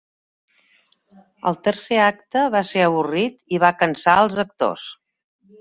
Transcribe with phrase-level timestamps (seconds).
[1.51, 4.91] El tercer acte va ser avorrit i va cansar els actors.